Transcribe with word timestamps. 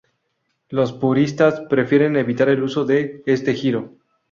Los 0.69 0.93
puristas 0.93 1.59
prefieren 1.69 2.15
evitar 2.15 2.49
el 2.49 2.63
uso 2.63 2.85
de 2.85 3.21
este 3.27 3.53
giro. 3.53 3.97